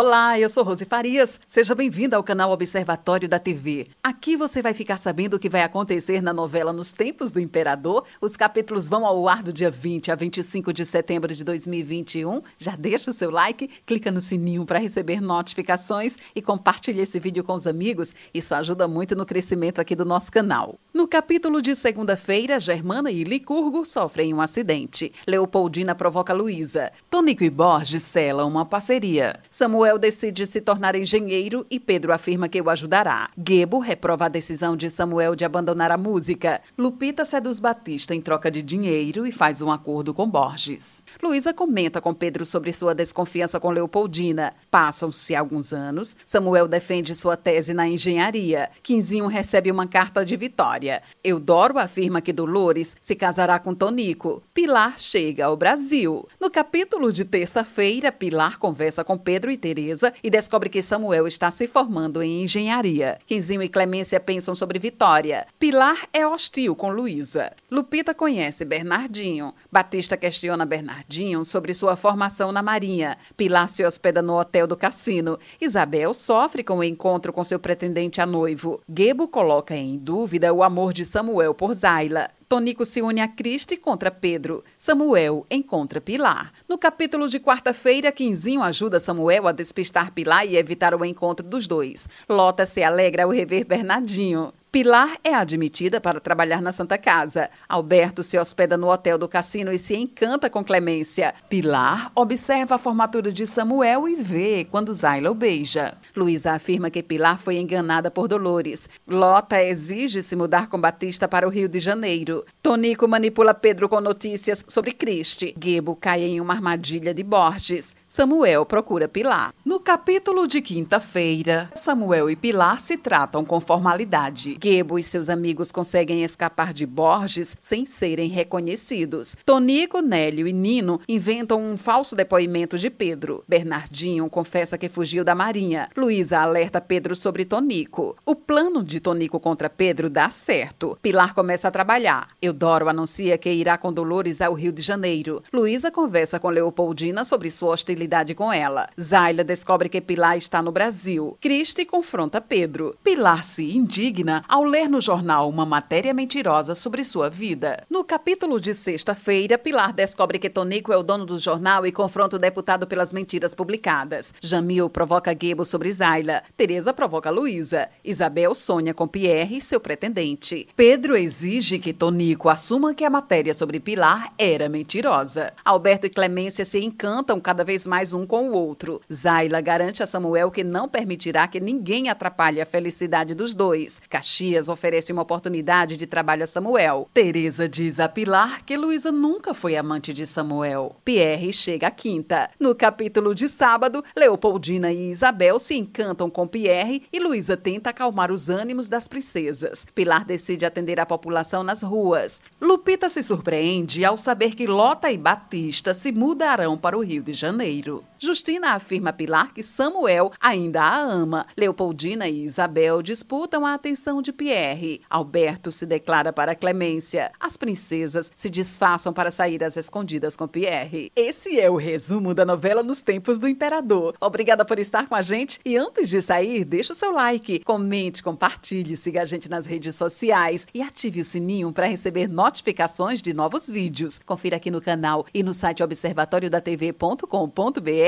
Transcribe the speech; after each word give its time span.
Olá, 0.00 0.38
eu 0.38 0.48
sou 0.48 0.62
Rose 0.62 0.84
Farias. 0.84 1.40
Seja 1.44 1.74
bem-vinda 1.74 2.16
ao 2.16 2.22
canal 2.22 2.52
Observatório 2.52 3.28
da 3.28 3.40
TV. 3.40 3.88
Aqui 4.00 4.36
você 4.36 4.62
vai 4.62 4.72
ficar 4.72 4.96
sabendo 4.96 5.34
o 5.34 5.38
que 5.40 5.48
vai 5.48 5.62
acontecer 5.62 6.22
na 6.22 6.32
novela 6.32 6.72
Nos 6.72 6.92
Tempos 6.92 7.32
do 7.32 7.40
Imperador. 7.40 8.04
Os 8.20 8.36
capítulos 8.36 8.88
vão 8.88 9.04
ao 9.04 9.28
ar 9.28 9.42
do 9.42 9.52
dia 9.52 9.72
20 9.72 10.12
a 10.12 10.14
25 10.14 10.72
de 10.72 10.84
setembro 10.84 11.34
de 11.34 11.42
2021. 11.42 12.40
Já 12.56 12.76
deixa 12.76 13.10
o 13.10 13.12
seu 13.12 13.28
like, 13.28 13.66
clica 13.84 14.12
no 14.12 14.20
sininho 14.20 14.64
para 14.64 14.78
receber 14.78 15.20
notificações 15.20 16.16
e 16.32 16.40
compartilhe 16.40 17.00
esse 17.00 17.18
vídeo 17.18 17.42
com 17.42 17.54
os 17.54 17.66
amigos. 17.66 18.14
Isso 18.32 18.54
ajuda 18.54 18.86
muito 18.86 19.16
no 19.16 19.26
crescimento 19.26 19.80
aqui 19.80 19.96
do 19.96 20.04
nosso 20.04 20.30
canal. 20.30 20.78
No 20.94 21.08
capítulo 21.08 21.60
de 21.60 21.74
segunda-feira, 21.74 22.60
Germana 22.60 23.10
e 23.10 23.24
Licurgo 23.24 23.84
sofrem 23.84 24.32
um 24.32 24.40
acidente. 24.40 25.12
Leopoldina 25.26 25.92
provoca 25.92 26.32
Luísa. 26.32 26.92
Tonico 27.10 27.42
e 27.42 27.50
Borges 27.50 28.04
selam 28.04 28.46
uma 28.46 28.64
parceria. 28.64 29.40
Samuel 29.50 29.87
Samuel 29.88 29.98
decide 29.98 30.46
se 30.46 30.60
tornar 30.60 30.94
engenheiro 30.94 31.64
e 31.70 31.80
Pedro 31.80 32.12
afirma 32.12 32.46
que 32.46 32.60
o 32.60 32.68
ajudará. 32.68 33.30
Gebo 33.38 33.78
reprova 33.78 34.26
a 34.26 34.28
decisão 34.28 34.76
de 34.76 34.90
Samuel 34.90 35.34
de 35.34 35.46
abandonar 35.46 35.90
a 35.90 35.96
música. 35.96 36.60
Lupita 36.76 37.24
seduz 37.24 37.58
Batista 37.58 38.14
em 38.14 38.20
troca 38.20 38.50
de 38.50 38.62
dinheiro 38.62 39.26
e 39.26 39.32
faz 39.32 39.62
um 39.62 39.72
acordo 39.72 40.12
com 40.12 40.28
Borges. 40.28 41.02
Luísa 41.22 41.54
comenta 41.54 42.02
com 42.02 42.12
Pedro 42.12 42.44
sobre 42.44 42.70
sua 42.70 42.94
desconfiança 42.94 43.58
com 43.58 43.70
Leopoldina. 43.70 44.52
Passam-se 44.70 45.34
alguns 45.34 45.72
anos. 45.72 46.14
Samuel 46.26 46.68
defende 46.68 47.14
sua 47.14 47.34
tese 47.34 47.72
na 47.72 47.88
engenharia. 47.88 48.68
Quinzinho 48.82 49.26
recebe 49.26 49.70
uma 49.70 49.86
carta 49.86 50.22
de 50.22 50.36
vitória. 50.36 51.02
Eudoro 51.24 51.78
afirma 51.78 52.20
que 52.20 52.30
Dolores 52.30 52.94
se 53.00 53.14
casará 53.14 53.58
com 53.58 53.74
Tonico. 53.74 54.42
Pilar 54.52 54.98
chega 54.98 55.46
ao 55.46 55.56
Brasil. 55.56 56.28
No 56.38 56.50
capítulo 56.50 57.10
de 57.10 57.24
terça-feira, 57.24 58.12
Pilar 58.12 58.58
conversa 58.58 59.02
com 59.02 59.16
Pedro 59.16 59.50
e 59.50 59.56
Teresa 59.56 59.77
E 60.22 60.30
descobre 60.30 60.68
que 60.68 60.82
Samuel 60.82 61.26
está 61.26 61.50
se 61.50 61.68
formando 61.68 62.22
em 62.22 62.42
engenharia. 62.42 63.18
Quinzinho 63.26 63.62
e 63.62 63.68
Clemência 63.68 64.18
pensam 64.18 64.54
sobre 64.54 64.78
Vitória. 64.78 65.46
Pilar 65.58 66.06
é 66.12 66.26
hostil 66.26 66.74
com 66.74 66.90
Luísa. 66.90 67.52
Lupita 67.70 68.12
conhece 68.12 68.64
Bernardinho. 68.64 69.54
Batista 69.70 70.16
questiona 70.16 70.66
Bernardinho 70.66 71.44
sobre 71.44 71.74
sua 71.74 71.96
formação 71.96 72.50
na 72.52 72.62
Marinha. 72.62 73.16
Pilar 73.36 73.68
se 73.68 73.84
hospeda 73.84 74.20
no 74.20 74.38
hotel 74.38 74.66
do 74.66 74.76
cassino. 74.76 75.38
Isabel 75.60 76.12
sofre 76.14 76.64
com 76.64 76.78
o 76.78 76.84
encontro 76.84 77.32
com 77.32 77.44
seu 77.44 77.58
pretendente 77.58 78.20
a 78.20 78.26
noivo. 78.26 78.80
Gebo 78.88 79.28
coloca 79.28 79.76
em 79.76 79.98
dúvida 79.98 80.52
o 80.52 80.62
amor 80.62 80.92
de 80.92 81.04
Samuel 81.04 81.54
por 81.54 81.74
Zaila. 81.74 82.30
Tonico 82.48 82.86
se 82.86 83.02
une 83.02 83.20
a 83.20 83.28
Cristi 83.28 83.76
contra 83.76 84.10
Pedro. 84.10 84.64
Samuel 84.78 85.44
encontra 85.50 86.00
Pilar. 86.00 86.50
No 86.66 86.78
capítulo 86.78 87.28
de 87.28 87.38
quarta-feira, 87.38 88.10
Quinzinho 88.10 88.62
ajuda 88.62 88.98
Samuel 88.98 89.46
a 89.48 89.52
despistar 89.52 90.12
Pilar 90.12 90.46
e 90.46 90.56
evitar 90.56 90.94
o 90.94 91.04
encontro 91.04 91.46
dos 91.46 91.68
dois. 91.68 92.08
Lota 92.26 92.64
se 92.64 92.82
alegra 92.82 93.24
ao 93.24 93.30
rever 93.30 93.66
Bernardinho. 93.66 94.54
Pilar 94.70 95.16
é 95.24 95.32
admitida 95.32 95.98
para 95.98 96.20
trabalhar 96.20 96.60
na 96.60 96.72
Santa 96.72 96.98
Casa. 96.98 97.48
Alberto 97.66 98.22
se 98.22 98.38
hospeda 98.38 98.76
no 98.76 98.90
hotel 98.90 99.16
do 99.16 99.26
cassino 99.26 99.72
e 99.72 99.78
se 99.78 99.96
encanta 99.96 100.50
com 100.50 100.62
Clemência. 100.62 101.34
Pilar 101.48 102.12
observa 102.14 102.74
a 102.74 102.78
formatura 102.78 103.32
de 103.32 103.46
Samuel 103.46 104.06
e 104.06 104.16
vê 104.16 104.66
quando 104.70 104.92
Zaila 104.92 105.30
o 105.30 105.34
beija. 105.34 105.96
Luísa 106.14 106.52
afirma 106.52 106.90
que 106.90 107.02
Pilar 107.02 107.38
foi 107.38 107.56
enganada 107.56 108.10
por 108.10 108.28
Dolores. 108.28 108.90
Lota 109.06 109.62
exige 109.62 110.22
se 110.22 110.36
mudar 110.36 110.68
com 110.68 110.78
Batista 110.78 111.26
para 111.26 111.48
o 111.48 111.50
Rio 111.50 111.66
de 111.66 111.78
Janeiro. 111.78 112.44
Tonico 112.62 113.08
manipula 113.08 113.54
Pedro 113.54 113.88
com 113.88 114.02
notícias 114.02 114.62
sobre 114.68 114.92
Cristi. 114.92 115.54
Gebo 115.58 115.96
cai 115.96 116.24
em 116.24 116.42
uma 116.42 116.52
armadilha 116.52 117.14
de 117.14 117.22
Borges. 117.22 117.96
Samuel 118.06 118.66
procura 118.66 119.08
Pilar. 119.08 119.54
No 119.64 119.80
capítulo 119.80 120.46
de 120.46 120.60
quinta-feira, 120.60 121.70
Samuel 121.74 122.28
e 122.28 122.36
Pilar 122.36 122.78
se 122.80 122.98
tratam 122.98 123.46
com 123.46 123.58
formalidade. 123.60 124.58
Gebo 124.68 124.98
e 124.98 125.02
seus 125.02 125.30
amigos 125.30 125.72
conseguem 125.72 126.22
escapar 126.22 126.74
de 126.74 126.84
Borges 126.84 127.56
sem 127.58 127.86
serem 127.86 128.28
reconhecidos. 128.28 129.34
Tonico, 129.46 130.02
Nélio 130.02 130.46
e 130.46 130.52
Nino 130.52 131.00
inventam 131.08 131.58
um 131.58 131.78
falso 131.78 132.14
depoimento 132.14 132.76
de 132.76 132.90
Pedro. 132.90 133.42
Bernardinho 133.48 134.28
confessa 134.28 134.76
que 134.76 134.90
fugiu 134.90 135.24
da 135.24 135.34
Marinha. 135.34 135.88
Luísa 135.96 136.40
alerta 136.40 136.82
Pedro 136.82 137.16
sobre 137.16 137.46
Tonico. 137.46 138.14
O 138.26 138.34
plano 138.34 138.84
de 138.84 139.00
Tonico 139.00 139.40
contra 139.40 139.70
Pedro 139.70 140.10
dá 140.10 140.28
certo. 140.28 140.98
Pilar 141.00 141.32
começa 141.32 141.68
a 141.68 141.70
trabalhar. 141.70 142.28
Eudoro 142.42 142.90
anuncia 142.90 143.38
que 143.38 143.50
irá 143.50 143.78
com 143.78 143.90
Dolores 143.90 144.42
ao 144.42 144.52
Rio 144.52 144.70
de 144.70 144.82
Janeiro. 144.82 145.42
Luísa 145.50 145.90
conversa 145.90 146.38
com 146.38 146.50
Leopoldina 146.50 147.24
sobre 147.24 147.48
sua 147.48 147.72
hostilidade 147.72 148.34
com 148.34 148.52
ela. 148.52 148.90
Zaila 149.00 149.42
descobre 149.42 149.88
que 149.88 150.02
Pilar 150.02 150.36
está 150.36 150.60
no 150.60 150.70
Brasil. 150.70 151.38
Cristi 151.40 151.86
confronta 151.86 152.38
Pedro. 152.38 152.94
Pilar 153.02 153.42
se 153.42 153.74
indigna 153.74 154.44
ao 154.48 154.64
ler 154.64 154.88
no 154.88 154.98
jornal 154.98 155.46
uma 155.46 155.66
matéria 155.66 156.14
mentirosa 156.14 156.74
sobre 156.74 157.04
sua 157.04 157.28
vida. 157.28 157.84
No 157.90 158.02
capítulo 158.02 158.58
de 158.58 158.72
sexta-feira, 158.72 159.58
Pilar 159.58 159.92
descobre 159.92 160.38
que 160.38 160.48
Tonico 160.48 160.90
é 160.90 160.96
o 160.96 161.02
dono 161.02 161.26
do 161.26 161.38
jornal 161.38 161.86
e 161.86 161.92
confronta 161.92 162.36
o 162.36 162.38
deputado 162.38 162.86
pelas 162.86 163.12
mentiras 163.12 163.54
publicadas. 163.54 164.32
Jamil 164.40 164.88
provoca 164.88 165.36
Gebo 165.38 165.66
sobre 165.66 165.92
Zaila. 165.92 166.42
Teresa 166.56 166.94
provoca 166.94 167.28
Luísa. 167.28 167.90
Isabel 168.02 168.54
sonha 168.54 168.94
com 168.94 169.06
Pierre, 169.06 169.60
seu 169.60 169.78
pretendente. 169.78 170.66
Pedro 170.74 171.14
exige 171.14 171.78
que 171.78 171.92
Tonico 171.92 172.48
assuma 172.48 172.94
que 172.94 173.04
a 173.04 173.10
matéria 173.10 173.52
sobre 173.52 173.78
Pilar 173.78 174.32
era 174.38 174.68
mentirosa. 174.68 175.52
Alberto 175.62 176.06
e 176.06 176.10
Clemência 176.10 176.64
se 176.64 176.82
encantam 176.82 177.38
cada 177.38 177.64
vez 177.64 177.86
mais 177.86 178.14
um 178.14 178.26
com 178.26 178.48
o 178.48 178.52
outro. 178.52 179.02
Zaila 179.12 179.60
garante 179.60 180.02
a 180.02 180.06
Samuel 180.06 180.50
que 180.50 180.64
não 180.64 180.88
permitirá 180.88 181.46
que 181.46 181.60
ninguém 181.60 182.08
atrapalhe 182.08 182.62
a 182.62 182.66
felicidade 182.66 183.34
dos 183.34 183.54
dois. 183.54 184.00
Caxias 184.38 184.68
oferece 184.68 185.12
uma 185.12 185.22
oportunidade 185.22 185.96
de 185.96 186.06
trabalho 186.06 186.44
a 186.44 186.46
Samuel. 186.46 187.08
Teresa 187.12 187.68
diz 187.68 187.98
a 187.98 188.08
Pilar 188.08 188.64
que 188.64 188.76
Luísa 188.76 189.10
nunca 189.10 189.52
foi 189.52 189.76
amante 189.76 190.12
de 190.12 190.24
Samuel. 190.26 190.94
Pierre 191.04 191.52
chega 191.52 191.88
à 191.88 191.90
quinta. 191.90 192.48
No 192.60 192.72
capítulo 192.72 193.34
de 193.34 193.48
sábado, 193.48 194.04
Leopoldina 194.16 194.92
e 194.92 195.10
Isabel 195.10 195.58
se 195.58 195.74
encantam 195.74 196.30
com 196.30 196.46
Pierre 196.46 197.02
e 197.12 197.18
Luísa 197.18 197.56
tenta 197.56 197.90
acalmar 197.90 198.30
os 198.30 198.48
ânimos 198.48 198.88
das 198.88 199.08
princesas. 199.08 199.84
Pilar 199.92 200.24
decide 200.24 200.64
atender 200.64 201.00
a 201.00 201.06
população 201.06 201.64
nas 201.64 201.82
ruas. 201.82 202.40
Lupita 202.60 203.08
se 203.08 203.24
surpreende 203.24 204.04
ao 204.04 204.16
saber 204.16 204.54
que 204.54 204.68
Lota 204.68 205.10
e 205.10 205.18
Batista 205.18 205.92
se 205.92 206.12
mudarão 206.12 206.78
para 206.78 206.96
o 206.96 207.02
Rio 207.02 207.24
de 207.24 207.32
Janeiro. 207.32 208.04
Justina 208.20 208.72
afirma 208.72 209.10
a 209.10 209.12
Pilar 209.12 209.54
que 209.54 209.62
Samuel 209.62 210.32
ainda 210.40 210.82
a 210.82 211.00
ama. 211.00 211.46
Leopoldina 211.56 212.26
e 212.26 212.42
Isabel 212.42 213.00
disputam 213.00 213.64
a 213.64 213.74
atenção 213.74 214.20
de 214.20 214.32
Pierre. 214.32 215.02
Alberto 215.08 215.70
se 215.70 215.86
declara 215.86 216.32
para 216.32 216.56
Clemência. 216.56 217.30
As 217.38 217.56
princesas 217.56 218.32
se 218.34 218.50
disfarçam 218.50 219.12
para 219.12 219.30
sair 219.30 219.62
às 219.62 219.76
escondidas 219.76 220.36
com 220.36 220.48
Pierre. 220.48 221.12
Esse 221.14 221.60
é 221.60 221.70
o 221.70 221.76
resumo 221.76 222.34
da 222.34 222.44
novela 222.44 222.82
Nos 222.82 223.02
Tempos 223.02 223.38
do 223.38 223.46
Imperador. 223.46 224.16
Obrigada 224.20 224.64
por 224.64 224.80
estar 224.80 225.06
com 225.06 225.14
a 225.14 225.22
gente 225.22 225.60
e 225.64 225.76
antes 225.76 226.08
de 226.08 226.20
sair, 226.20 226.64
deixa 226.64 226.92
o 226.92 226.96
seu 226.96 227.12
like, 227.12 227.60
comente, 227.60 228.20
compartilhe, 228.20 228.96
siga 228.96 229.22
a 229.22 229.24
gente 229.24 229.48
nas 229.48 229.64
redes 229.64 229.94
sociais 229.94 230.66
e 230.74 230.82
ative 230.82 231.20
o 231.20 231.24
sininho 231.24 231.72
para 231.72 231.86
receber 231.86 232.26
notificações 232.26 233.22
de 233.22 233.32
novos 233.32 233.70
vídeos. 233.70 234.18
Confira 234.26 234.56
aqui 234.56 234.72
no 234.72 234.80
canal 234.80 235.24
e 235.32 235.44
no 235.44 235.54
site 235.54 235.84
observatoriodatv.com.br 235.84 238.07